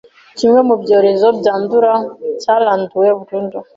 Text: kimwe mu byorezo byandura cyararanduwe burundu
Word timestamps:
kimwe 0.37 0.59
mu 0.67 0.75
byorezo 0.81 1.27
byandura 1.39 1.91
cyararanduwe 2.41 3.07
burundu 3.19 3.57